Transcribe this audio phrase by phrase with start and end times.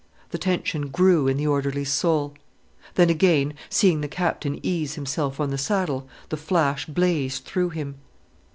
[0.31, 2.33] The tension grew in the orderly's soul.
[2.95, 7.99] Then again, seeing the Captain ease himself on the saddle, the flash blazed through him.